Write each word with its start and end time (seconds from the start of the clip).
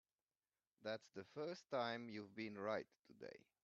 That's 0.81 1.11
the 1.13 1.25
first 1.35 1.69
time 1.69 2.09
you've 2.09 2.33
been 2.33 2.57
right 2.57 2.87
today. 3.05 3.45